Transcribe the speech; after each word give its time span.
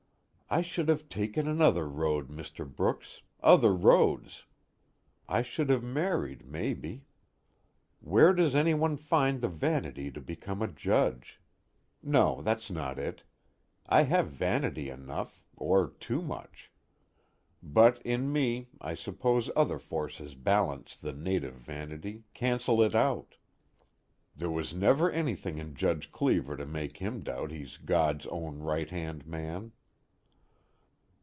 _I 0.53 0.61
should 0.61 0.89
have 0.89 1.07
taken 1.07 1.47
another 1.47 1.87
road, 1.87 2.27
Mr. 2.27 2.67
Brooks 2.69 3.21
other 3.41 3.73
roads. 3.73 4.43
I 5.25 5.43
should 5.43 5.69
have 5.69 5.81
married, 5.81 6.45
maybe. 6.45 7.05
_Where 8.05 8.35
does 8.35 8.53
anyone 8.53 8.97
find 8.97 9.39
the 9.39 9.47
vanity 9.47 10.11
to 10.11 10.19
become 10.19 10.61
a 10.61 10.67
judge? 10.67 11.39
No, 12.03 12.41
that's 12.41 12.69
not 12.69 12.99
it. 12.99 13.23
I 13.85 14.03
have 14.03 14.27
vanity 14.27 14.89
enough, 14.89 15.41
or 15.55 15.87
too 15.87 16.21
much. 16.21 16.69
But 17.63 18.01
in 18.01 18.29
me, 18.33 18.67
I 18.81 18.93
suppose 18.93 19.49
other 19.55 19.79
forces 19.79 20.35
balance 20.35 20.97
the 20.97 21.13
native 21.13 21.55
vanity, 21.55 22.25
cancel 22.33 22.81
it 22.81 22.93
out. 22.93 23.35
There 24.35 24.51
was 24.51 24.73
never 24.73 25.09
anything 25.09 25.59
in 25.59 25.75
Judge 25.75 26.11
Cleever 26.11 26.57
to 26.57 26.65
make 26.65 26.97
him 26.97 27.21
doubt 27.21 27.51
he's 27.51 27.77
God's 27.77 28.25
own 28.25 28.59
right 28.59 28.89
hand 28.89 29.25
man. 29.25 29.71